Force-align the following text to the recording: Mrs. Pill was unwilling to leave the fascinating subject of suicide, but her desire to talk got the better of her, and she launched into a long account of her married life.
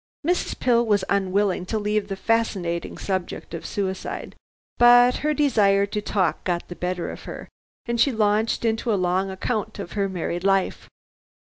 Mrs. 0.25 0.57
Pill 0.57 0.83
was 0.83 1.03
unwilling 1.09 1.63
to 1.67 1.77
leave 1.77 2.07
the 2.07 2.15
fascinating 2.15 2.97
subject 2.97 3.53
of 3.53 3.67
suicide, 3.67 4.35
but 4.79 5.17
her 5.17 5.31
desire 5.31 5.85
to 5.85 6.01
talk 6.01 6.43
got 6.43 6.67
the 6.69 6.75
better 6.75 7.11
of 7.11 7.25
her, 7.25 7.47
and 7.85 8.01
she 8.01 8.11
launched 8.11 8.65
into 8.65 8.91
a 8.91 8.95
long 8.97 9.29
account 9.29 9.77
of 9.77 9.91
her 9.91 10.09
married 10.09 10.43
life. 10.43 10.89